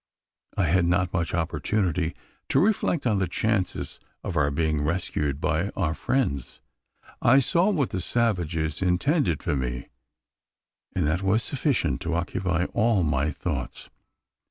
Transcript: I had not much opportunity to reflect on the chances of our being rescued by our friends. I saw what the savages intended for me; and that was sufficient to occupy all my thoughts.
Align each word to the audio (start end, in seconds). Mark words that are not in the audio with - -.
I 0.57 0.65
had 0.65 0.85
not 0.85 1.13
much 1.13 1.31
opportunity 1.35 2.15
to 2.49 2.59
reflect 2.59 3.05
on 3.05 3.19
the 3.19 3.27
chances 3.27 3.99
of 4.23 4.35
our 4.35 4.49
being 4.49 4.81
rescued 4.81 5.39
by 5.39 5.69
our 5.75 5.93
friends. 5.93 6.59
I 7.21 7.39
saw 7.39 7.69
what 7.69 7.91
the 7.91 8.01
savages 8.01 8.81
intended 8.81 9.43
for 9.43 9.55
me; 9.55 9.89
and 10.95 11.05
that 11.05 11.21
was 11.21 11.43
sufficient 11.43 12.01
to 12.01 12.15
occupy 12.15 12.65
all 12.73 13.03
my 13.03 13.29
thoughts. 13.29 13.91